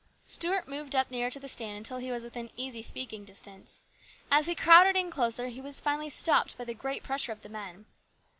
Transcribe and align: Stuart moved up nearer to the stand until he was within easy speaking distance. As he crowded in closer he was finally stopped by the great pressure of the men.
Stuart 0.25 0.67
moved 0.67 0.95
up 0.95 1.11
nearer 1.11 1.29
to 1.29 1.39
the 1.39 1.47
stand 1.47 1.77
until 1.77 1.99
he 1.99 2.09
was 2.11 2.23
within 2.23 2.49
easy 2.57 2.81
speaking 2.81 3.23
distance. 3.23 3.83
As 4.31 4.47
he 4.47 4.55
crowded 4.55 4.95
in 4.97 5.11
closer 5.11 5.45
he 5.49 5.61
was 5.61 5.79
finally 5.79 6.09
stopped 6.09 6.57
by 6.57 6.63
the 6.63 6.73
great 6.73 7.03
pressure 7.03 7.31
of 7.31 7.43
the 7.43 7.49
men. 7.49 7.85